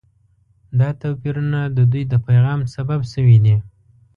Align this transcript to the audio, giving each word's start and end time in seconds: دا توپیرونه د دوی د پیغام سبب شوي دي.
دا 0.79 0.89
توپیرونه 1.01 1.59
د 1.77 1.79
دوی 1.91 2.03
د 2.07 2.13
پیغام 2.27 2.59
سبب 2.75 2.99
شوي 3.13 3.37
دي. 3.45 3.55